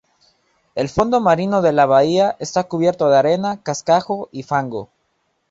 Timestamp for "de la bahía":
1.61-2.35